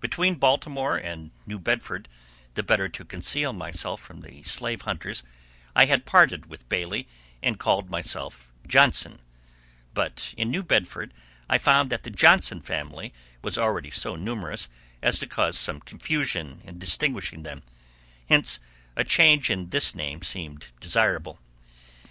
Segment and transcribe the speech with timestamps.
[0.00, 2.08] Between Baltimore and New Bedford,
[2.54, 5.22] the better to conceal myself from the slave hunters,
[5.74, 7.06] I had parted with Bailey
[7.42, 9.20] and called myself Johnson;
[9.92, 11.12] but in New Bedford
[11.46, 13.12] I found that the Johnson family
[13.42, 14.70] was already so numerous
[15.02, 17.62] as to cause some confusion in distinguishing them,
[18.30, 18.58] hence
[18.96, 21.38] a change in this name seemed desirable.